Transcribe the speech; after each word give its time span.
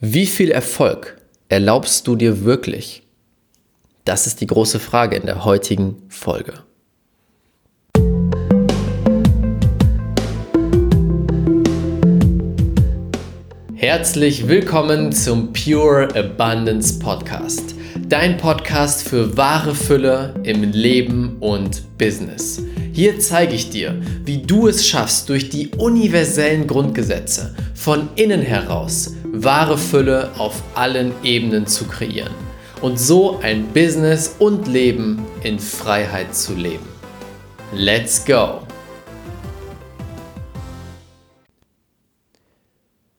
Wie 0.00 0.26
viel 0.26 0.50
Erfolg 0.50 1.16
erlaubst 1.48 2.06
du 2.06 2.16
dir 2.16 2.44
wirklich? 2.44 3.02
Das 4.04 4.26
ist 4.26 4.42
die 4.42 4.46
große 4.46 4.78
Frage 4.78 5.16
in 5.16 5.24
der 5.24 5.46
heutigen 5.46 6.02
Folge. 6.10 6.52
Herzlich 13.74 14.46
willkommen 14.46 15.12
zum 15.12 15.54
Pure 15.54 16.14
Abundance 16.14 16.98
Podcast. 16.98 17.74
Dein 18.06 18.36
Podcast 18.36 19.08
für 19.08 19.34
wahre 19.38 19.74
Fülle 19.74 20.34
im 20.42 20.62
Leben 20.72 21.38
und 21.40 21.96
Business. 21.96 22.60
Hier 22.92 23.18
zeige 23.18 23.54
ich 23.54 23.70
dir, 23.70 23.98
wie 24.26 24.42
du 24.42 24.68
es 24.68 24.86
schaffst, 24.86 25.30
durch 25.30 25.48
die 25.48 25.68
universellen 25.68 26.66
Grundgesetze 26.66 27.54
von 27.74 28.10
innen 28.16 28.42
heraus 28.42 29.14
wahre 29.44 29.76
Fülle 29.76 30.30
auf 30.38 30.62
allen 30.74 31.12
Ebenen 31.22 31.66
zu 31.66 31.86
kreieren 31.86 32.32
und 32.80 32.98
so 32.98 33.38
ein 33.42 33.66
Business 33.68 34.36
und 34.38 34.66
Leben 34.66 35.24
in 35.42 35.58
Freiheit 35.58 36.34
zu 36.34 36.54
leben. 36.54 36.86
Let's 37.72 38.24
go! 38.24 38.60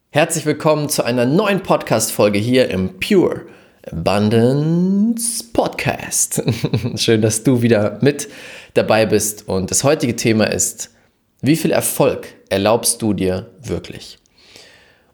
Herzlich 0.10 0.46
willkommen 0.48 0.90
zu 0.90 1.04
einer 1.04 1.26
neuen 1.26 1.62
Podcast-Folge 1.62 2.40
hier 2.40 2.70
im 2.70 3.00
Pure 3.00 3.46
Abundance 3.92 5.44
Podcast. 5.54 6.42
Schön, 6.96 7.22
dass 7.22 7.44
du 7.44 7.62
wieder 7.62 8.00
mit 8.02 8.28
dabei 8.74 9.06
bist 9.06 9.48
und 9.48 9.70
das 9.70 9.84
heutige 9.84 10.16
Thema 10.16 10.46
ist, 10.46 10.92
wie 11.42 11.56
viel 11.56 11.72
Erfolg 11.72 12.28
erlaubst 12.50 13.04
du 13.04 13.14
dir 13.14 13.52
wirklich? 13.62 14.18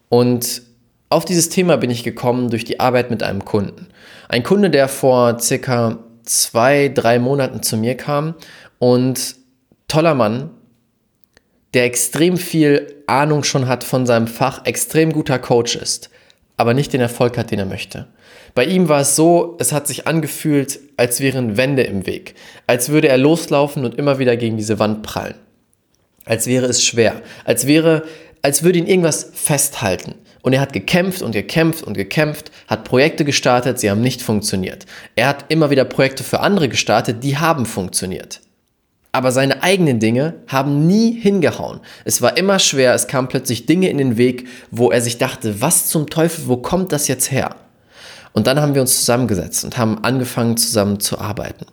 Und 0.07 0.61
auf 1.13 1.25
dieses 1.25 1.49
Thema 1.49 1.77
bin 1.77 1.89
ich 1.89 2.03
gekommen 2.03 2.49
durch 2.49 2.65
die 2.65 2.79
Arbeit 2.79 3.09
mit 3.09 3.23
einem 3.23 3.45
Kunden. 3.45 3.87
Ein 4.27 4.43
Kunde, 4.43 4.69
der 4.69 4.87
vor 4.87 5.39
circa 5.39 5.99
zwei, 6.23 6.89
drei 6.93 7.19
Monaten 7.19 7.61
zu 7.61 7.77
mir 7.77 7.95
kam 7.95 8.35
und 8.79 9.35
toller 9.87 10.15
Mann, 10.15 10.49
der 11.73 11.85
extrem 11.85 12.37
viel 12.37 13.03
Ahnung 13.07 13.43
schon 13.43 13.67
hat 13.67 13.83
von 13.83 14.05
seinem 14.05 14.27
Fach, 14.27 14.65
extrem 14.65 15.11
guter 15.13 15.39
Coach 15.39 15.75
ist, 15.75 16.09
aber 16.57 16.73
nicht 16.73 16.93
den 16.93 17.01
Erfolg 17.01 17.37
hat, 17.37 17.51
den 17.51 17.59
er 17.59 17.65
möchte. 17.65 18.07
Bei 18.55 18.65
ihm 18.65 18.89
war 18.89 19.01
es 19.01 19.15
so, 19.15 19.57
es 19.59 19.71
hat 19.71 19.87
sich 19.87 20.07
angefühlt, 20.07 20.79
als 20.97 21.19
wären 21.19 21.57
Wände 21.57 21.83
im 21.83 22.05
Weg, 22.05 22.35
als 22.67 22.89
würde 22.89 23.07
er 23.07 23.17
loslaufen 23.17 23.85
und 23.85 23.95
immer 23.95 24.19
wieder 24.19 24.37
gegen 24.37 24.57
diese 24.57 24.79
Wand 24.79 25.03
prallen. 25.03 25.35
Als 26.25 26.47
wäre 26.47 26.67
es 26.67 26.83
schwer, 26.83 27.21
als 27.45 27.67
wäre, 27.67 28.03
als 28.41 28.63
würde 28.63 28.79
ihn 28.79 28.87
irgendwas 28.87 29.31
festhalten. 29.33 30.15
Und 30.43 30.51
er 30.51 30.59
hat 30.59 30.73
gekämpft 30.73 31.21
und 31.21 31.31
gekämpft 31.31 31.83
und 31.83 31.93
gekämpft, 31.93 32.51
hat 32.67 32.83
Projekte 32.83 33.23
gestartet, 33.23 33.79
sie 33.79 33.89
haben 33.89 34.01
nicht 34.01 34.21
funktioniert. 34.21 34.85
Er 35.15 35.29
hat 35.29 35.45
immer 35.47 35.69
wieder 35.69 35.85
Projekte 35.85 36.23
für 36.23 36.41
andere 36.41 36.67
gestartet, 36.67 37.23
die 37.23 37.37
haben 37.37 37.65
funktioniert. 37.65 38.41
Aber 39.13 39.31
seine 39.31 39.63
eigenen 39.63 39.99
Dinge 39.99 40.33
haben 40.47 40.85
nie 40.85 41.13
hingehauen. 41.13 41.79
Es 42.03 42.21
war 42.21 42.35
immer 42.35 42.59
schwer, 42.59 42.93
es 42.93 43.07
kamen 43.07 43.29
plötzlich 43.29 43.67
Dinge 43.67 43.87
in 43.87 43.97
den 43.97 44.17
Weg, 44.17 44.49
wo 44.69 44.91
er 44.91 44.99
sich 44.99 45.17
dachte, 45.17 45.61
was 45.61 45.87
zum 45.87 46.09
Teufel, 46.09 46.47
wo 46.47 46.57
kommt 46.57 46.91
das 46.91 47.07
jetzt 47.07 47.31
her? 47.31 47.55
Und 48.33 48.45
dann 48.45 48.59
haben 48.59 48.75
wir 48.75 48.81
uns 48.81 48.97
zusammengesetzt 48.97 49.63
und 49.63 49.77
haben 49.77 50.03
angefangen 50.03 50.57
zusammen 50.57 50.99
zu 50.99 51.19
arbeiten. 51.19 51.67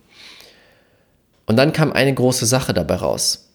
Und 1.46 1.56
dann 1.56 1.72
kam 1.72 1.92
eine 1.92 2.14
große 2.14 2.46
Sache 2.46 2.72
dabei 2.72 2.94
raus. 2.96 3.49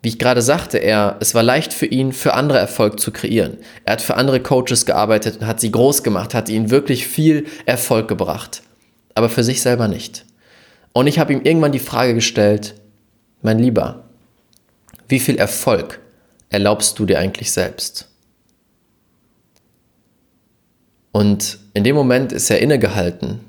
Wie 0.00 0.10
ich 0.10 0.18
gerade 0.18 0.42
sagte, 0.42 0.78
er, 0.78 1.16
es 1.20 1.34
war 1.34 1.42
leicht 1.42 1.72
für 1.72 1.86
ihn, 1.86 2.12
für 2.12 2.34
andere 2.34 2.58
Erfolg 2.58 3.00
zu 3.00 3.10
kreieren. 3.10 3.58
Er 3.84 3.94
hat 3.94 4.02
für 4.02 4.16
andere 4.16 4.40
Coaches 4.40 4.86
gearbeitet 4.86 5.38
und 5.40 5.46
hat 5.46 5.60
sie 5.60 5.72
groß 5.72 6.04
gemacht, 6.04 6.34
hat 6.34 6.48
ihnen 6.48 6.70
wirklich 6.70 7.06
viel 7.06 7.46
Erfolg 7.66 8.06
gebracht. 8.06 8.62
Aber 9.14 9.28
für 9.28 9.42
sich 9.42 9.60
selber 9.60 9.88
nicht. 9.88 10.24
Und 10.92 11.08
ich 11.08 11.18
habe 11.18 11.32
ihm 11.32 11.42
irgendwann 11.42 11.72
die 11.72 11.80
Frage 11.80 12.14
gestellt, 12.14 12.74
mein 13.42 13.58
Lieber, 13.58 14.04
wie 15.08 15.18
viel 15.18 15.36
Erfolg 15.36 16.00
erlaubst 16.48 16.98
du 16.98 17.06
dir 17.06 17.18
eigentlich 17.18 17.50
selbst? 17.50 18.08
Und 21.10 21.58
in 21.74 21.82
dem 21.82 21.96
Moment 21.96 22.32
ist 22.32 22.50
er 22.50 22.60
innegehalten 22.60 23.40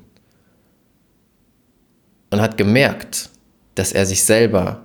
und 2.30 2.40
hat 2.40 2.56
gemerkt, 2.56 3.30
dass 3.76 3.92
er 3.92 4.06
sich 4.06 4.24
selber 4.24 4.82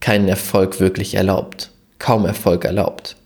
keinen 0.00 0.28
Erfolg 0.28 0.80
wirklich 0.80 1.14
erlaubt, 1.14 1.70
kaum 1.98 2.24
Erfolg 2.24 2.64
erlaubt. 2.64 3.16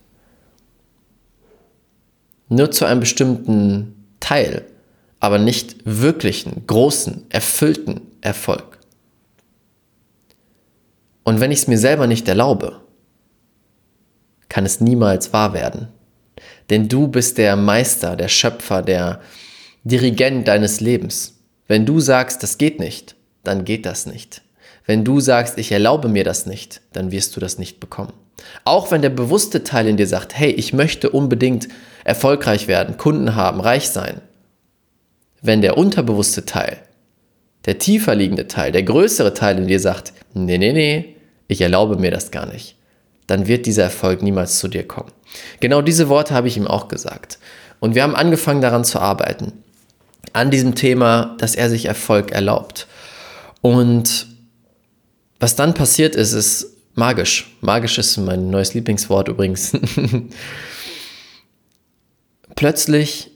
Nur 2.48 2.70
zu 2.70 2.84
einem 2.84 3.00
bestimmten 3.00 4.06
Teil, 4.20 4.64
aber 5.20 5.38
nicht 5.38 5.76
wirklichen, 5.84 6.66
großen, 6.66 7.26
erfüllten 7.30 8.02
Erfolg. 8.20 8.78
Und 11.24 11.40
wenn 11.40 11.52
ich 11.52 11.60
es 11.60 11.68
mir 11.68 11.78
selber 11.78 12.06
nicht 12.06 12.28
erlaube, 12.28 12.80
kann 14.48 14.66
es 14.66 14.80
niemals 14.80 15.32
wahr 15.32 15.54
werden. 15.54 15.88
Denn 16.70 16.88
du 16.88 17.08
bist 17.08 17.38
der 17.38 17.56
Meister, 17.56 18.16
der 18.16 18.28
Schöpfer, 18.28 18.82
der 18.82 19.20
Dirigent 19.84 20.46
deines 20.46 20.80
Lebens. 20.80 21.38
Wenn 21.66 21.86
du 21.86 22.00
sagst, 22.00 22.42
das 22.42 22.58
geht 22.58 22.78
nicht, 22.78 23.16
dann 23.42 23.64
geht 23.64 23.86
das 23.86 24.06
nicht. 24.06 24.42
Wenn 24.84 25.04
du 25.04 25.20
sagst, 25.20 25.58
ich 25.58 25.72
erlaube 25.72 26.08
mir 26.08 26.24
das 26.24 26.46
nicht, 26.46 26.80
dann 26.92 27.12
wirst 27.12 27.36
du 27.36 27.40
das 27.40 27.58
nicht 27.58 27.80
bekommen. 27.80 28.12
Auch 28.64 28.90
wenn 28.90 29.02
der 29.02 29.10
bewusste 29.10 29.62
Teil 29.62 29.86
in 29.86 29.96
dir 29.96 30.06
sagt, 30.06 30.36
hey, 30.36 30.50
ich 30.50 30.72
möchte 30.72 31.10
unbedingt 31.10 31.68
erfolgreich 32.04 32.66
werden, 32.68 32.96
Kunden 32.96 33.36
haben, 33.36 33.60
reich 33.60 33.88
sein. 33.88 34.20
Wenn 35.40 35.62
der 35.62 35.78
unterbewusste 35.78 36.44
Teil, 36.44 36.78
der 37.64 37.78
tiefer 37.78 38.14
liegende 38.14 38.48
Teil, 38.48 38.72
der 38.72 38.82
größere 38.82 39.34
Teil 39.34 39.58
in 39.58 39.68
dir 39.68 39.80
sagt, 39.80 40.12
nee, 40.34 40.58
nee, 40.58 40.72
nee, 40.72 41.16
ich 41.46 41.60
erlaube 41.60 41.96
mir 41.96 42.10
das 42.10 42.30
gar 42.30 42.46
nicht, 42.46 42.76
dann 43.26 43.46
wird 43.46 43.66
dieser 43.66 43.84
Erfolg 43.84 44.22
niemals 44.22 44.58
zu 44.58 44.68
dir 44.68 44.86
kommen. 44.86 45.12
Genau 45.60 45.80
diese 45.80 46.08
Worte 46.08 46.34
habe 46.34 46.48
ich 46.48 46.56
ihm 46.56 46.66
auch 46.66 46.88
gesagt. 46.88 47.38
Und 47.80 47.94
wir 47.94 48.02
haben 48.02 48.14
angefangen 48.14 48.60
daran 48.60 48.84
zu 48.84 48.98
arbeiten. 49.00 49.52
An 50.32 50.50
diesem 50.50 50.74
Thema, 50.74 51.36
dass 51.38 51.54
er 51.54 51.68
sich 51.68 51.86
Erfolg 51.86 52.32
erlaubt. 52.32 52.86
Und 53.60 54.26
was 55.42 55.56
dann 55.56 55.74
passiert 55.74 56.14
ist, 56.16 56.32
ist 56.32 56.66
magisch. 56.94 57.54
Magisch 57.60 57.98
ist 57.98 58.16
mein 58.16 58.48
neues 58.48 58.74
Lieblingswort 58.74 59.28
übrigens. 59.28 59.72
Plötzlich 62.54 63.30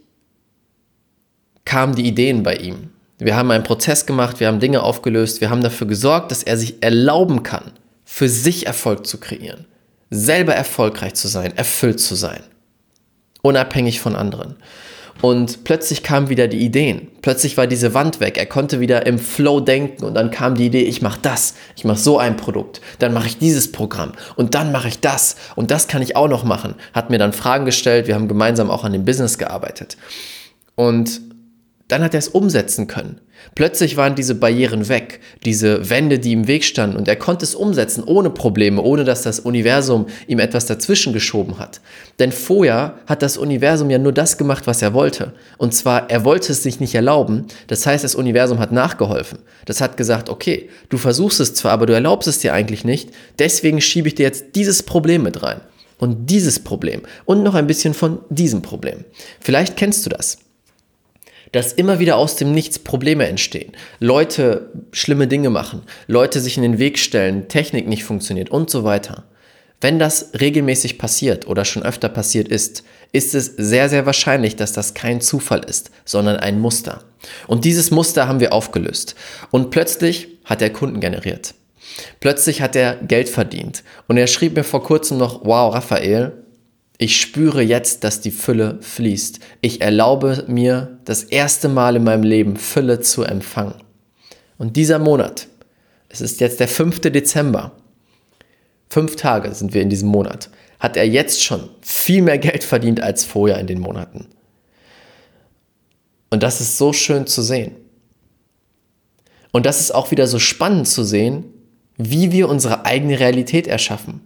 kamen 1.65 1.95
die 1.95 2.07
Ideen 2.07 2.43
bei 2.43 2.57
ihm. 2.57 2.91
Wir 3.19 3.35
haben 3.35 3.51
einen 3.51 3.65
Prozess 3.65 4.07
gemacht, 4.07 4.41
wir 4.41 4.47
haben 4.47 4.61
Dinge 4.61 4.83
aufgelöst, 4.83 5.41
wir 5.41 5.51
haben 5.51 5.63
dafür 5.63 5.87
gesorgt, 5.87 6.31
dass 6.31 6.43
er 6.43 6.57
sich 6.57 6.83
erlauben 6.83 7.43
kann, 7.43 7.73
für 8.05 8.29
sich 8.29 8.67
Erfolg 8.67 9.07
zu 9.07 9.19
kreieren 9.19 9.67
selber 10.11 10.55
erfolgreich 10.55 11.15
zu 11.15 11.29
sein, 11.29 11.57
erfüllt 11.57 12.01
zu 12.01 12.15
sein, 12.15 12.43
unabhängig 13.43 14.01
von 14.01 14.17
anderen. 14.17 14.57
Und 15.23 15.65
plötzlich 15.65 16.03
kamen 16.03 16.29
wieder 16.29 16.47
die 16.47 16.59
Ideen. 16.59 17.09
Plötzlich 17.23 17.57
war 17.57 17.67
diese 17.67 17.95
Wand 17.95 18.21
weg. 18.21 18.37
Er 18.37 18.47
konnte 18.47 18.81
wieder 18.81 19.07
im 19.07 19.19
Flow 19.19 19.61
denken 19.61 20.05
und 20.05 20.15
dann 20.15 20.31
kam 20.31 20.55
die 20.55 20.67
Idee, 20.67 20.83
ich 20.83 21.03
mache 21.03 21.19
das, 21.23 21.55
ich 21.75 21.85
mache 21.85 21.99
so 21.99 22.19
ein 22.19 22.37
Produkt, 22.37 22.81
dann 22.99 23.13
mache 23.13 23.27
ich 23.27 23.39
dieses 23.39 23.73
Programm 23.73 24.13
und 24.37 24.55
dann 24.55 24.73
mache 24.73 24.89
ich 24.89 25.01
das 25.01 25.37
und 25.57 25.71
das 25.71 25.89
kann 25.89 26.03
ich 26.03 26.17
auch 26.17 26.29
noch 26.29 26.45
machen. 26.45 26.75
Hat 26.93 27.11
mir 27.11 27.19
dann 27.19 27.33
Fragen 27.33 27.65
gestellt, 27.65 28.07
wir 28.07 28.15
haben 28.15 28.29
gemeinsam 28.29 28.71
auch 28.71 28.85
an 28.85 28.93
dem 28.93 29.05
Business 29.05 29.39
gearbeitet. 29.39 29.97
Und 30.75 31.21
dann 31.89 32.03
hat 32.03 32.15
er 32.15 32.19
es 32.19 32.29
umsetzen 32.29 32.89
können. 32.89 33.21
Plötzlich 33.55 33.97
waren 33.97 34.17
diese 34.17 34.35
Barrieren 34.35 34.89
weg, 34.89 35.21
diese 35.45 35.89
Wände, 35.89 36.19
die 36.19 36.33
im 36.33 36.49
Weg 36.49 36.65
standen, 36.65 36.97
und 36.97 37.07
er 37.07 37.17
konnte 37.17 37.45
es 37.45 37.55
umsetzen 37.55 38.03
ohne 38.03 38.31
Probleme, 38.31 38.83
ohne 38.83 39.05
dass 39.05 39.23
das 39.23 39.39
Universum 39.39 40.07
ihm 40.27 40.41
etwas 40.41 40.67
dazwischen 40.67 41.13
geschoben 41.13 41.59
hat. 41.59 41.81
Denn 42.19 42.33
vorher 42.33 42.99
hat 43.07 43.23
das 43.23 43.37
Universum 43.37 43.91
ja 43.91 43.99
nur 43.99 44.13
das 44.13 44.37
gemacht, 44.37 44.67
was 44.67 44.83
er 44.83 44.95
wollte. 44.95 45.33
Und 45.59 45.75
zwar, 45.75 46.11
er 46.11 46.25
wollte 46.25 46.53
es 46.53 46.63
sich 46.63 46.81
nicht 46.81 46.95
erlauben, 46.95 47.47
das 47.69 47.87
heißt, 47.87 48.03
das 48.03 48.17
Universum 48.17 48.59
hat 48.59 48.73
nachgeholfen. 48.73 49.39
Das 49.65 49.81
hat 49.81 49.97
gesagt, 49.97 50.29
okay, 50.29 50.69
du 50.89 50.99
versuchst 50.99 51.39
es 51.39 51.55
zwar, 51.55 51.73
aber 51.73 51.87
du 51.87 51.93
erlaubst 51.93 52.27
es 52.27 52.41
dir 52.41 52.53
eigentlich 52.53 52.85
nicht, 52.85 53.11
deswegen 53.39 53.81
schiebe 53.81 54.09
ich 54.09 54.17
dir 54.17 54.25
jetzt 54.25 54.57
dieses 54.57 54.83
Problem 54.83 55.23
mit 55.23 55.43
rein. 55.43 55.61
Und 55.99 56.27
dieses 56.29 56.61
Problem. 56.61 57.03
Und 57.25 57.43
noch 57.43 57.55
ein 57.55 57.67
bisschen 57.67 57.95
von 57.95 58.19
diesem 58.29 58.61
Problem. 58.61 59.07
Vielleicht 59.41 59.79
kennst 59.79 60.05
du 60.05 60.11
das 60.11 60.37
dass 61.57 61.73
immer 61.73 61.99
wieder 61.99 62.17
aus 62.17 62.37
dem 62.37 62.53
Nichts 62.53 62.79
Probleme 62.79 63.27
entstehen. 63.27 63.73
Leute 63.99 64.71
schlimme 64.93 65.27
Dinge 65.27 65.51
machen, 65.51 65.83
Leute 66.07 66.41
sich 66.41 66.57
in 66.57 66.63
den 66.63 66.79
Weg 66.79 66.99
stellen, 66.99 67.49
Technik 67.49 67.89
nicht 67.89 68.05
funktioniert 68.05 68.51
und 68.51 68.71
so 68.71 68.85
weiter. 68.85 69.25
Wenn 69.81 69.99
das 69.99 70.31
regelmäßig 70.41 70.99
passiert 70.99 71.47
oder 71.47 71.65
schon 71.65 71.83
öfter 71.83 72.09
passiert 72.09 72.49
ist, 72.49 72.83
ist 73.13 73.35
es 73.35 73.47
sehr, 73.57 73.89
sehr 73.89 74.07
wahrscheinlich, 74.07 74.57
dass 74.57 74.73
das 74.73 74.95
kein 74.95 75.21
Zufall 75.21 75.65
ist, 75.65 75.91
sondern 76.05 76.37
ein 76.37 76.61
Muster. 76.61 77.05
Und 77.47 77.65
dieses 77.65 77.91
Muster 77.91 78.27
haben 78.27 78.41
wir 78.41 78.53
aufgelöst. 78.53 79.15
Und 79.51 79.71
plötzlich 79.71 80.29
hat 80.45 80.63
er 80.63 80.71
Kunden 80.71 81.01
generiert. 81.01 81.55
Plötzlich 82.21 82.63
hat 82.63 82.75
er 82.77 82.97
Geld 82.97 83.29
verdient. 83.29 83.83
Und 84.09 84.17
er 84.17 84.27
schrieb 84.27 84.57
mir 84.57 84.65
vor 84.65 84.83
kurzem 84.83 85.19
noch, 85.19 85.45
wow, 85.45 85.75
Raphael, 85.75 86.33
Ich 86.99 87.21
spüre 87.21 87.63
jetzt, 87.63 88.05
dass 88.05 88.21
die 88.21 88.31
Fülle 88.31 88.79
fließt. 88.81 89.41
Ich 89.61 89.83
erlaube 89.83 90.45
mir 90.49 90.99
das 91.05 91.25
erste 91.25 91.69
Mal 91.69 91.97
in 91.97 92.05
meinem 92.05 92.23
Leben 92.23 92.57
Fülle 92.57 93.01
zu 93.01 93.23
empfangen. 93.23 93.75
Und 94.57 94.77
dieser 94.77 94.99
Monat, 94.99 95.49
es 96.09 96.21
ist 96.21 96.41
jetzt 96.41 96.61
der 96.61 96.69
5. 96.69 97.01
Dezember, 97.01 97.73
fünf 98.89 99.17
Tage 99.17 99.55
sind 99.55 99.75
wir 99.75 99.83
in 99.83 99.91
diesem 99.91 100.09
Monat, 100.09 100.51
hat 100.79 100.97
er 100.97 101.07
jetzt 101.07 101.43
schon 101.43 101.69
viel 101.83 102.23
mehr 102.23 102.39
Geld 102.39 102.65
verdient 102.65 103.03
als 103.03 103.25
vorher 103.25 103.59
in 103.59 103.67
den 103.67 103.81
Monaten. 103.81 104.27
Und 106.31 106.43
das 106.43 106.61
ist 106.61 106.79
so 106.79 106.93
schön 106.93 107.27
zu 107.27 107.43
sehen. 107.43 107.77
Und 109.53 109.67
das 109.67 109.81
ist 109.81 109.95
auch 109.95 110.11
wieder 110.11 110.27
so 110.27 110.39
spannend 110.39 110.89
zu 110.89 111.05
sehen, 111.05 111.45
wie 111.97 112.33
wir 112.33 112.49
unsere 112.49 112.85
eigene 112.85 113.19
Realität 113.19 113.67
erschaffen. 113.67 114.21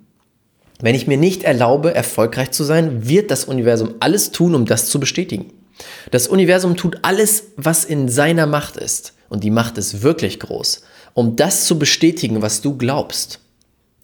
Wenn 0.81 0.94
ich 0.94 1.06
mir 1.06 1.17
nicht 1.17 1.43
erlaube, 1.43 1.94
erfolgreich 1.94 2.53
zu 2.53 2.65
sein, 2.65 3.06
wird 3.09 3.31
das 3.31 3.44
Universum 3.44 3.94
alles 4.00 4.31
tun, 4.31 4.55
um 4.55 4.65
das 4.65 4.87
zu 4.87 4.99
bestätigen. 4.99 5.53
Das 6.11 6.29
Universum 6.29 6.77
tut 6.77 6.99
alles, 7.03 7.44
was 7.56 7.85
in 7.85 8.09
seiner 8.09 8.47
Macht 8.47 8.77
ist. 8.77 9.15
Und 9.29 9.44
die 9.44 9.50
Macht 9.50 9.79
ist 9.79 10.03
wirklich 10.03 10.41
groß, 10.41 10.82
um 11.15 11.37
das 11.37 11.65
zu 11.67 11.79
bestätigen, 11.79 12.43
was 12.43 12.61
du 12.61 12.77
glaubst. 12.77 13.41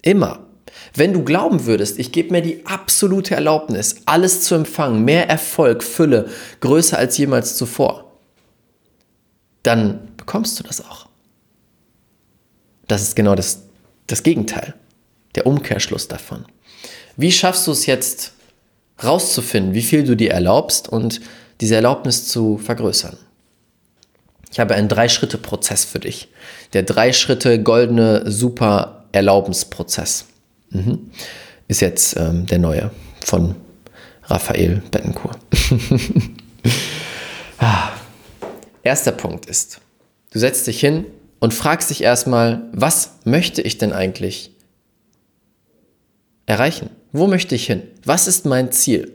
Immer. 0.03 0.41
Wenn 0.95 1.13
du 1.13 1.25
glauben 1.25 1.67
würdest, 1.67 1.99
ich 1.99 2.13
gebe 2.13 2.33
mir 2.33 2.43
die 2.43 2.65
absolute 2.65 3.35
Erlaubnis, 3.35 3.97
alles 4.07 4.43
zu 4.43 4.55
empfangen, 4.55 5.05
mehr 5.05 5.29
Erfolg, 5.29 5.83
Fülle, 5.83 6.29
größer 6.61 6.97
als 6.97 7.19
jemals 7.19 7.57
zuvor, 7.57 8.13
dann 9.63 10.09
bekommst 10.17 10.59
du 10.59 10.63
das 10.63 10.81
auch. 10.81 11.09
Das 12.87 13.03
ist 13.03 13.17
genau 13.17 13.35
das, 13.35 13.63
das 14.07 14.23
Gegenteil, 14.23 14.75
der 15.37 15.47
Umkehrschluss 15.47 16.09
davon. 16.09 16.45
Wie 17.17 17.33
schaffst 17.33 17.67
du 17.67 17.73
es 17.73 17.87
jetzt 17.87 18.33
rauszufinden, 19.03 19.75
wie 19.75 19.83
viel 19.83 20.05
du 20.05 20.17
dir 20.17 20.33
erlaubst 20.33 20.89
und 20.89 21.21
diese 21.61 21.77
Erlaubnis 21.77 22.29
zu 22.29 22.59
vergrößern? 22.59 23.17
Ich 24.51 24.61
habe 24.61 24.75
einen 24.75 24.89
Drei-Schritte-Prozess 24.89 25.85
für 25.85 25.99
dich. 25.99 26.29
Der 26.73 26.83
Drei-Schritte 26.83 27.63
goldene 27.63 28.31
Super-Erlaubensprozess. 28.31 30.27
Mhm. 30.71 31.11
Ist 31.69 31.81
jetzt 31.81 32.17
ähm, 32.17 32.47
der 32.47 32.59
neue 32.59 32.91
von 33.25 33.57
Raphael 34.25 34.83
Bettencourt. 34.91 35.39
ah. 37.59 37.91
Erster 38.83 39.13
Punkt 39.13 39.47
ist, 39.47 39.81
du 40.31 40.39
setzt 40.39 40.69
dich 40.69 40.79
hin 40.79 41.07
und 41.41 41.53
fragst 41.53 41.91
dich 41.91 42.05
erstmal, 42.05 42.63
was 42.73 43.17
möchte 43.25 43.61
ich 43.61 43.79
denn 43.79 43.93
eigentlich 43.93 44.53
erreichen? 46.47 46.91
Wo 47.13 47.27
möchte 47.27 47.55
ich 47.55 47.67
hin? 47.67 47.83
Was 48.05 48.27
ist 48.27 48.47
mein 48.47 48.73
Ziel? 48.73 49.13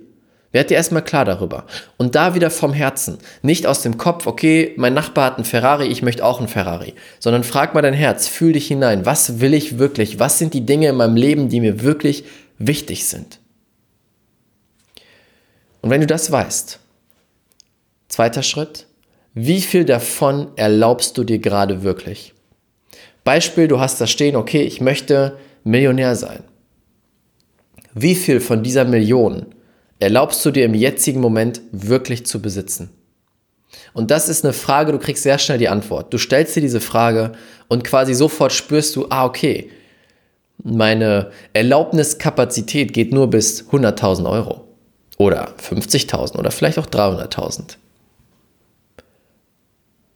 Werd 0.52 0.70
dir 0.70 0.76
erstmal 0.76 1.04
klar 1.04 1.24
darüber. 1.24 1.66
Und 1.98 2.16
da 2.16 2.36
wieder 2.36 2.50
vom 2.50 2.74
Herzen. 2.74 3.20
Nicht 3.42 3.66
aus 3.66 3.82
dem 3.82 3.98
Kopf, 3.98 4.28
okay, 4.28 4.74
mein 4.76 4.94
Nachbar 4.94 5.26
hat 5.26 5.36
einen 5.38 5.46
Ferrari, 5.46 5.88
ich 5.88 6.02
möchte 6.02 6.26
auch 6.26 6.40
einen 6.40 6.50
Ferrari. 6.50 6.94
Sondern 7.20 7.46
frag 7.46 7.74
mal 7.74 7.82
dein 7.82 7.94
Herz, 7.94 8.28
fühl 8.28 8.52
dich 8.52 8.68
hinein. 8.68 9.06
Was 9.06 9.40
will 9.40 9.54
ich 9.54 9.78
wirklich? 9.78 10.20
Was 10.20 10.38
sind 10.38 10.54
die 10.54 10.66
Dinge 10.66 10.90
in 10.90 10.98
meinem 10.98 11.16
Leben, 11.16 11.48
die 11.48 11.62
mir 11.62 11.84
wirklich 11.84 12.26
wichtig 12.58 13.06
sind? 13.06 13.40
Und 15.82 15.90
wenn 15.90 16.02
du 16.02 16.08
das 16.08 16.32
weißt, 16.32 16.80
zweiter 18.10 18.44
Schritt, 18.44 18.88
wie 19.34 19.62
viel 19.62 19.86
davon 19.86 20.50
erlaubst 20.58 21.18
du 21.18 21.24
dir 21.24 21.40
gerade 21.40 21.84
wirklich? 21.84 22.34
Beispiel, 23.24 23.70
du 23.70 23.80
hast 23.80 24.02
da 24.02 24.08
stehen, 24.08 24.36
okay, 24.36 24.64
ich 24.64 24.82
möchte 24.82 25.38
Millionär 25.64 26.16
sein. 26.16 26.44
Wie 27.94 28.16
viel 28.16 28.40
von 28.40 28.64
dieser 28.64 28.86
Million 28.86 29.48
erlaubst 30.00 30.46
du 30.46 30.52
dir 30.52 30.66
im 30.66 30.74
jetzigen 30.74 31.20
Moment 31.20 31.62
wirklich 31.72 32.26
zu 32.26 32.42
besitzen? 32.42 32.90
Und 33.94 34.12
das 34.12 34.30
ist 34.30 34.44
eine 34.44 34.54
Frage, 34.54 34.92
du 34.92 35.00
kriegst 35.00 35.24
sehr 35.24 35.38
schnell 35.38 35.58
die 35.58 35.70
Antwort. 35.70 36.14
Du 36.14 36.18
stellst 36.18 36.56
dir 36.56 36.62
diese 36.62 36.82
Frage 36.82 37.34
und 37.68 37.84
quasi 37.84 38.14
sofort 38.14 38.54
spürst 38.54 38.96
du, 38.96 39.08
ah, 39.10 39.26
okay, 39.26 39.70
meine 40.64 41.32
Erlaubniskapazität 41.54 42.94
geht 42.94 43.14
nur 43.14 43.30
bis 43.30 43.70
100.000 43.70 44.30
Euro 44.30 44.68
oder 45.18 45.54
50.000 45.58 46.38
oder 46.38 46.52
vielleicht 46.52 46.78
auch 46.78 46.86
300.000. 46.86 47.78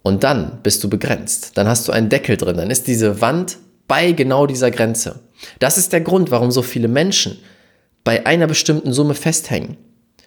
Und 0.04 0.24
dann 0.24 0.60
bist 0.62 0.84
du 0.84 0.90
begrenzt. 0.90 1.58
Dann 1.58 1.68
hast 1.68 1.88
du 1.88 1.92
einen 1.92 2.10
Deckel 2.10 2.38
drin. 2.38 2.58
Dann 2.58 2.70
ist 2.70 2.88
diese 2.88 3.22
Wand 3.22 3.58
bei 3.88 4.12
genau 4.12 4.46
dieser 4.46 4.70
Grenze. 4.70 5.20
Das 5.60 5.80
ist 5.80 5.94
der 5.94 6.02
Grund, 6.02 6.30
warum 6.30 6.52
so 6.52 6.62
viele 6.62 6.88
Menschen 6.88 7.40
bei 8.06 8.26
einer 8.26 8.48
bestimmten 8.48 8.94
Summe 8.94 9.16
festhängen. 9.16 9.76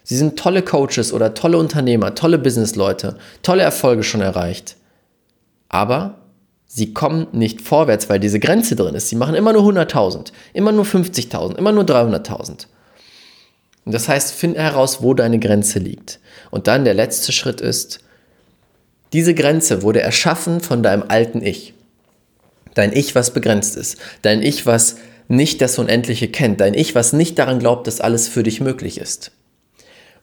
Sie 0.02 0.16
sind 0.16 0.38
tolle 0.38 0.62
Coaches 0.62 1.12
oder 1.12 1.32
tolle 1.32 1.56
Unternehmer, 1.58 2.14
tolle 2.14 2.38
Businessleute, 2.38 3.16
tolle 3.42 3.62
Erfolge 3.62 4.02
schon 4.02 4.20
erreicht. 4.20 4.76
Aber 5.68 6.18
sie 6.66 6.92
kommen 6.92 7.28
nicht 7.32 7.62
vorwärts, 7.62 8.08
weil 8.10 8.20
diese 8.20 8.40
Grenze 8.40 8.74
drin 8.76 8.94
ist. 8.94 9.08
Sie 9.08 9.16
machen 9.16 9.34
immer 9.34 9.52
nur 9.52 9.62
100.000, 9.62 10.32
immer 10.52 10.72
nur 10.72 10.84
50.000, 10.84 11.56
immer 11.56 11.72
nur 11.72 11.84
300.000. 11.84 12.66
Und 13.84 13.94
das 13.94 14.08
heißt, 14.08 14.32
finde 14.32 14.60
heraus, 14.60 15.02
wo 15.02 15.14
deine 15.14 15.38
Grenze 15.38 15.78
liegt. 15.78 16.20
Und 16.50 16.66
dann 16.66 16.84
der 16.84 16.94
letzte 16.94 17.32
Schritt 17.32 17.60
ist, 17.60 18.00
diese 19.12 19.34
Grenze 19.34 19.82
wurde 19.82 20.00
erschaffen 20.00 20.60
von 20.60 20.82
deinem 20.82 21.04
alten 21.08 21.42
Ich. 21.42 21.74
Dein 22.74 22.92
Ich, 22.92 23.14
was 23.14 23.32
begrenzt 23.32 23.76
ist. 23.76 23.98
Dein 24.22 24.42
Ich, 24.42 24.66
was 24.66 24.96
nicht 25.28 25.60
das 25.60 25.78
Unendliche 25.78 26.28
kennt. 26.28 26.60
Dein 26.60 26.74
Ich, 26.74 26.94
was 26.94 27.12
nicht 27.12 27.38
daran 27.38 27.58
glaubt, 27.58 27.86
dass 27.86 28.00
alles 28.00 28.28
für 28.28 28.42
dich 28.42 28.60
möglich 28.60 28.98
ist. 28.98 29.30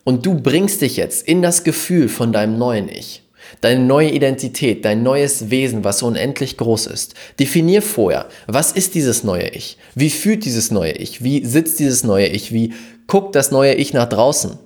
Und 0.04 0.26
du 0.26 0.34
bringst 0.34 0.82
dich 0.82 0.96
jetzt 0.96 1.26
in 1.26 1.42
das 1.42 1.64
Gefühl 1.64 2.08
von 2.08 2.32
deinem 2.32 2.58
neuen 2.58 2.88
Ich. 2.88 3.22
Deine 3.60 3.84
neue 3.84 4.10
Identität, 4.10 4.84
dein 4.84 5.02
neues 5.02 5.50
Wesen, 5.50 5.84
was 5.84 6.02
unendlich 6.02 6.56
groß 6.56 6.86
ist. 6.88 7.14
Definier 7.38 7.80
vorher, 7.80 8.26
was 8.46 8.72
ist 8.72 8.94
dieses 8.94 9.24
neue 9.24 9.48
Ich? 9.48 9.78
Wie 9.94 10.10
fühlt 10.10 10.44
dieses 10.44 10.70
neue 10.70 10.92
Ich? 10.92 11.22
Wie 11.22 11.44
sitzt 11.44 11.78
dieses 11.78 12.04
neue 12.04 12.26
Ich? 12.26 12.52
Wie 12.52 12.74
guckt 13.06 13.34
das 13.36 13.52
neue 13.52 13.74
Ich 13.74 13.92
nach 13.92 14.08
draußen? 14.08 14.58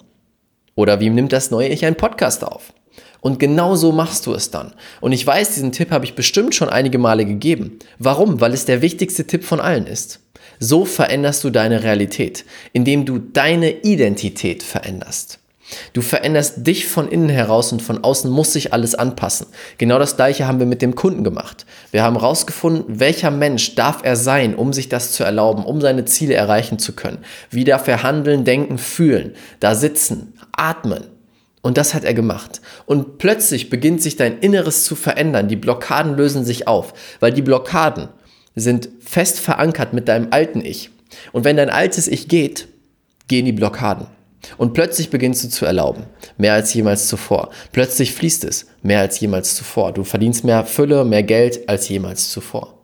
Oder 0.74 1.00
wie 1.00 1.10
nimmt 1.10 1.32
das 1.32 1.50
neue 1.50 1.68
Ich 1.68 1.84
einen 1.84 1.96
Podcast 1.96 2.42
auf? 2.42 2.72
Und 3.20 3.38
genau 3.38 3.76
so 3.76 3.92
machst 3.92 4.26
du 4.26 4.32
es 4.32 4.50
dann. 4.50 4.72
Und 5.00 5.12
ich 5.12 5.26
weiß, 5.26 5.54
diesen 5.54 5.72
Tipp 5.72 5.90
habe 5.90 6.06
ich 6.06 6.14
bestimmt 6.14 6.54
schon 6.54 6.70
einige 6.70 6.98
Male 6.98 7.26
gegeben. 7.26 7.78
Warum? 7.98 8.40
Weil 8.40 8.54
es 8.54 8.64
der 8.64 8.80
wichtigste 8.80 9.26
Tipp 9.26 9.44
von 9.44 9.60
allen 9.60 9.86
ist. 9.86 10.20
So 10.62 10.84
veränderst 10.84 11.42
du 11.42 11.48
deine 11.48 11.82
Realität, 11.82 12.44
indem 12.74 13.06
du 13.06 13.18
deine 13.18 13.80
Identität 13.80 14.62
veränderst. 14.62 15.38
Du 15.94 16.02
veränderst 16.02 16.66
dich 16.66 16.86
von 16.86 17.08
innen 17.08 17.30
heraus 17.30 17.72
und 17.72 17.80
von 17.80 18.04
außen 18.04 18.30
muss 18.30 18.52
sich 18.52 18.74
alles 18.74 18.94
anpassen. 18.94 19.46
Genau 19.78 19.98
das 19.98 20.16
gleiche 20.16 20.46
haben 20.46 20.58
wir 20.58 20.66
mit 20.66 20.82
dem 20.82 20.94
Kunden 20.94 21.24
gemacht. 21.24 21.64
Wir 21.92 22.02
haben 22.02 22.18
herausgefunden, 22.18 23.00
welcher 23.00 23.30
Mensch 23.30 23.74
darf 23.74 24.00
er 24.02 24.16
sein, 24.16 24.54
um 24.54 24.74
sich 24.74 24.90
das 24.90 25.12
zu 25.12 25.24
erlauben, 25.24 25.64
um 25.64 25.80
seine 25.80 26.04
Ziele 26.04 26.34
erreichen 26.34 26.78
zu 26.78 26.92
können. 26.92 27.24
Wie 27.48 27.64
darf 27.64 27.88
er 27.88 28.02
handeln, 28.02 28.44
denken, 28.44 28.76
fühlen, 28.76 29.32
da 29.60 29.74
sitzen, 29.74 30.34
atmen. 30.52 31.04
Und 31.62 31.78
das 31.78 31.94
hat 31.94 32.04
er 32.04 32.14
gemacht. 32.14 32.60
Und 32.84 33.16
plötzlich 33.16 33.70
beginnt 33.70 34.02
sich 34.02 34.16
dein 34.16 34.38
Inneres 34.40 34.84
zu 34.84 34.94
verändern. 34.94 35.48
Die 35.48 35.56
Blockaden 35.56 36.16
lösen 36.16 36.44
sich 36.44 36.66
auf, 36.66 36.92
weil 37.20 37.32
die 37.32 37.42
Blockaden 37.42 38.08
sind 38.54 38.88
fest 39.00 39.38
verankert 39.38 39.92
mit 39.92 40.08
deinem 40.08 40.28
alten 40.30 40.64
Ich. 40.64 40.90
Und 41.32 41.44
wenn 41.44 41.56
dein 41.56 41.70
altes 41.70 42.08
Ich 42.08 42.28
geht, 42.28 42.68
gehen 43.28 43.44
die 43.44 43.52
Blockaden. 43.52 44.06
Und 44.56 44.72
plötzlich 44.72 45.10
beginnst 45.10 45.44
du 45.44 45.48
zu 45.48 45.66
erlauben, 45.66 46.04
mehr 46.38 46.54
als 46.54 46.72
jemals 46.72 47.08
zuvor. 47.08 47.50
Plötzlich 47.72 48.12
fließt 48.12 48.44
es, 48.44 48.66
mehr 48.82 49.00
als 49.00 49.20
jemals 49.20 49.54
zuvor. 49.54 49.92
Du 49.92 50.02
verdienst 50.02 50.44
mehr 50.44 50.64
Fülle, 50.64 51.04
mehr 51.04 51.22
Geld 51.22 51.68
als 51.68 51.88
jemals 51.88 52.30
zuvor. 52.30 52.78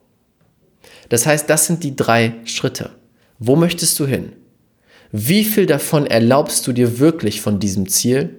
Das 1.08 1.26
heißt, 1.26 1.48
das 1.48 1.66
sind 1.66 1.82
die 1.82 1.96
drei 1.96 2.34
Schritte. 2.44 2.90
Wo 3.38 3.56
möchtest 3.56 3.98
du 3.98 4.06
hin? 4.06 4.32
Wie 5.12 5.44
viel 5.44 5.66
davon 5.66 6.06
erlaubst 6.06 6.66
du 6.66 6.72
dir 6.72 6.98
wirklich 6.98 7.40
von 7.40 7.58
diesem 7.58 7.88
Ziel? 7.88 8.38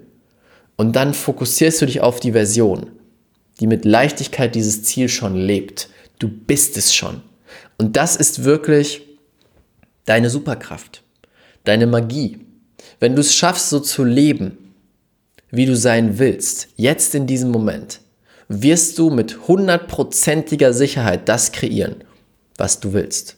Und 0.76 0.96
dann 0.96 1.14
fokussierst 1.14 1.82
du 1.82 1.86
dich 1.88 2.02
auf 2.02 2.20
die 2.20 2.34
Version, 2.34 2.92
die 3.60 3.68
mit 3.68 3.84
Leichtigkeit 3.84 4.54
dieses 4.54 4.84
Ziel 4.84 5.10
schon 5.10 5.36
lebt. 5.36 5.90
Du 6.20 6.28
bist 6.28 6.78
es 6.78 6.94
schon. 6.94 7.22
Und 7.78 7.96
das 7.96 8.16
ist 8.16 8.44
wirklich 8.44 9.02
deine 10.06 10.30
Superkraft, 10.30 11.04
deine 11.64 11.88
Magie. 11.88 12.40
Wenn 13.00 13.16
du 13.16 13.22
es 13.22 13.36
schaffst, 13.36 13.70
so 13.70 13.80
zu 13.80 14.04
leben, 14.04 14.74
wie 15.52 15.66
du 15.66 15.76
sein 15.76 16.20
willst, 16.20 16.70
jetzt 16.76 17.16
in 17.16 17.28
diesem 17.28 17.52
Moment, 17.52 18.02
wirst 18.48 18.98
du 18.98 19.10
mit 19.10 19.48
hundertprozentiger 19.48 20.74
Sicherheit 20.74 21.28
das 21.30 21.52
kreieren, 21.52 22.04
was 22.58 22.80
du 22.80 22.94
willst. 22.94 23.38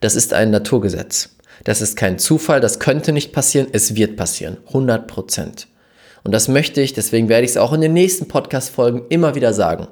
Das 0.00 0.14
ist 0.14 0.32
ein 0.32 0.50
Naturgesetz. 0.50 1.30
Das 1.64 1.80
ist 1.80 1.96
kein 1.96 2.18
Zufall, 2.18 2.60
das 2.60 2.78
könnte 2.78 3.12
nicht 3.12 3.32
passieren, 3.32 3.68
es 3.72 3.94
wird 3.94 4.16
passieren. 4.16 4.58
100 4.68 5.06
Prozent. 5.06 5.68
Und 6.24 6.32
das 6.32 6.48
möchte 6.48 6.80
ich, 6.80 6.92
deswegen 6.92 7.28
werde 7.28 7.44
ich 7.44 7.52
es 7.52 7.56
auch 7.56 7.72
in 7.72 7.80
den 7.80 7.92
nächsten 7.92 8.28
Podcast-Folgen 8.28 9.02
immer 9.08 9.34
wieder 9.34 9.52
sagen. 9.52 9.88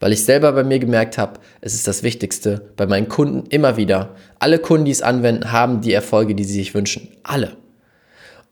Weil 0.00 0.12
ich 0.12 0.24
selber 0.24 0.52
bei 0.52 0.64
mir 0.64 0.78
gemerkt 0.78 1.16
habe, 1.16 1.40
es 1.60 1.74
ist 1.74 1.88
das 1.88 2.02
Wichtigste 2.02 2.68
bei 2.76 2.86
meinen 2.86 3.08
Kunden 3.08 3.48
immer 3.48 3.76
wieder. 3.76 4.14
Alle 4.38 4.58
Kunden, 4.58 4.84
die 4.84 4.90
es 4.90 5.02
anwenden, 5.02 5.52
haben 5.52 5.80
die 5.80 5.92
Erfolge, 5.92 6.34
die 6.34 6.44
sie 6.44 6.54
sich 6.54 6.74
wünschen. 6.74 7.08
Alle. 7.22 7.56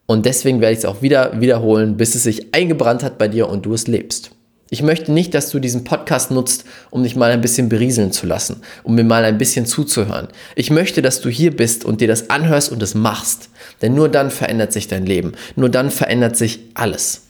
Und 0.06 0.26
deswegen 0.26 0.60
werde 0.60 0.72
ich 0.72 0.80
es 0.80 0.84
auch 0.84 1.02
wieder 1.02 1.40
wiederholen, 1.40 1.96
bis 1.96 2.14
es 2.14 2.22
sich 2.22 2.54
eingebrannt 2.54 3.02
hat 3.02 3.18
bei 3.18 3.28
dir 3.28 3.48
und 3.48 3.66
du 3.66 3.74
es 3.74 3.86
lebst. 3.86 4.30
Ich 4.70 4.82
möchte 4.82 5.12
nicht, 5.12 5.34
dass 5.34 5.50
du 5.50 5.60
diesen 5.60 5.84
Podcast 5.84 6.30
nutzt, 6.30 6.64
um 6.90 7.02
dich 7.02 7.16
mal 7.16 7.30
ein 7.30 7.40
bisschen 7.40 7.68
berieseln 7.68 8.12
zu 8.12 8.26
lassen, 8.26 8.62
um 8.82 8.94
mir 8.94 9.04
mal 9.04 9.24
ein 9.24 9.38
bisschen 9.38 9.66
zuzuhören. 9.66 10.28
Ich 10.56 10.70
möchte, 10.70 11.00
dass 11.00 11.20
du 11.20 11.28
hier 11.28 11.54
bist 11.54 11.84
und 11.84 12.00
dir 12.00 12.08
das 12.08 12.30
anhörst 12.30 12.72
und 12.72 12.82
es 12.82 12.94
machst. 12.94 13.50
Denn 13.82 13.94
nur 13.94 14.08
dann 14.08 14.30
verändert 14.30 14.72
sich 14.72 14.88
dein 14.88 15.06
Leben. 15.06 15.32
Nur 15.54 15.68
dann 15.68 15.90
verändert 15.90 16.36
sich 16.36 16.60
alles. 16.74 17.22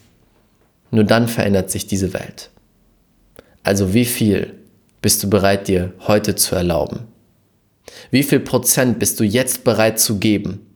Nur 0.91 1.05
dann 1.05 1.29
verändert 1.29 1.71
sich 1.71 1.87
diese 1.87 2.15
Welt. 2.15 2.51
Also 3.65 3.95
wie 3.95 4.05
viel 4.05 4.55
bist 5.03 5.23
du 5.23 5.29
bereit, 5.29 5.69
dir 5.69 5.93
heute 6.07 6.37
zu 6.37 6.55
erlauben? 6.55 7.09
Wie 8.11 8.23
viel 8.23 8.41
Prozent 8.41 8.99
bist 8.99 9.19
du 9.19 9.25
jetzt 9.25 9.65
bereit 9.65 9.99
zu 9.99 10.19
geben, 10.19 10.67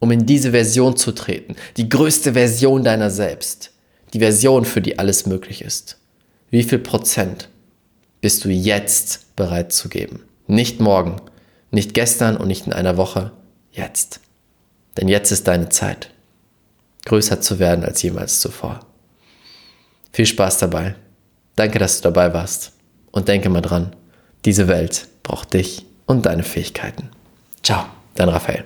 um 0.00 0.10
in 0.10 0.26
diese 0.26 0.50
Version 0.50 0.96
zu 0.96 1.12
treten? 1.12 1.56
Die 1.76 1.88
größte 1.88 2.34
Version 2.34 2.84
deiner 2.84 3.10
selbst. 3.10 3.70
Die 4.12 4.18
Version, 4.18 4.64
für 4.64 4.82
die 4.82 4.98
alles 4.98 5.24
möglich 5.26 5.62
ist. 5.62 5.98
Wie 6.50 6.62
viel 6.62 6.78
Prozent 6.78 7.48
bist 8.20 8.44
du 8.44 8.50
jetzt 8.50 9.34
bereit 9.36 9.72
zu 9.72 9.88
geben? 9.88 10.20
Nicht 10.46 10.80
morgen, 10.80 11.16
nicht 11.70 11.94
gestern 11.94 12.36
und 12.36 12.48
nicht 12.48 12.66
in 12.66 12.72
einer 12.72 12.96
Woche, 12.96 13.32
jetzt. 13.70 14.20
Denn 14.98 15.08
jetzt 15.08 15.30
ist 15.30 15.48
deine 15.48 15.70
Zeit, 15.70 16.10
größer 17.06 17.40
zu 17.40 17.58
werden 17.58 17.84
als 17.84 18.02
jemals 18.02 18.40
zuvor. 18.40 18.80
Viel 20.12 20.26
Spaß 20.26 20.58
dabei. 20.58 20.94
Danke, 21.62 21.78
dass 21.78 22.00
du 22.00 22.10
dabei 22.10 22.34
warst. 22.34 22.72
Und 23.12 23.28
denke 23.28 23.48
mal 23.48 23.60
dran, 23.60 23.94
diese 24.44 24.66
Welt 24.66 25.06
braucht 25.22 25.54
dich 25.54 25.86
und 26.06 26.26
deine 26.26 26.42
Fähigkeiten. 26.42 27.08
Ciao, 27.62 27.84
dein 28.16 28.28
Raphael. 28.30 28.64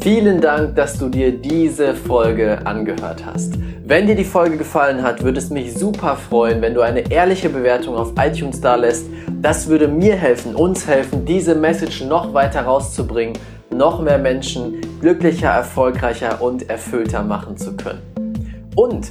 Vielen 0.00 0.40
Dank, 0.40 0.76
dass 0.76 0.96
du 0.96 1.08
dir 1.08 1.32
diese 1.32 1.96
Folge 1.96 2.64
angehört 2.64 3.26
hast. 3.26 3.54
Wenn 3.84 4.06
dir 4.06 4.14
die 4.14 4.22
Folge 4.22 4.58
gefallen 4.58 5.02
hat, 5.02 5.24
würde 5.24 5.40
es 5.40 5.50
mich 5.50 5.74
super 5.74 6.14
freuen, 6.14 6.62
wenn 6.62 6.74
du 6.74 6.82
eine 6.82 7.10
ehrliche 7.10 7.48
Bewertung 7.48 7.96
auf 7.96 8.12
iTunes 8.16 8.60
da 8.60 8.76
lässt. 8.76 9.06
Das 9.42 9.66
würde 9.66 9.88
mir 9.88 10.14
helfen, 10.14 10.54
uns 10.54 10.86
helfen, 10.86 11.24
diese 11.24 11.56
Message 11.56 12.04
noch 12.04 12.32
weiter 12.32 12.62
rauszubringen, 12.62 13.36
noch 13.74 14.00
mehr 14.00 14.18
Menschen 14.18 14.80
glücklicher, 15.00 15.48
erfolgreicher 15.48 16.40
und 16.40 16.70
erfüllter 16.70 17.24
machen 17.24 17.56
zu 17.56 17.76
können. 17.76 18.02
Und 18.76 19.10